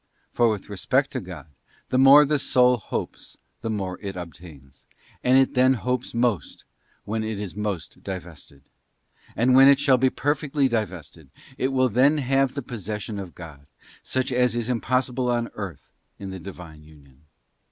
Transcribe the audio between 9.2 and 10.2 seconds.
and when it shall be